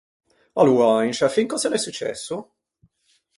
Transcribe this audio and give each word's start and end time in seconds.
Aloa, 0.61 0.89
in 1.05 1.13
sciâ 1.17 1.27
fin 1.31 1.49
cöse 1.51 1.67
l’é 1.71 1.79
successo? 1.83 2.35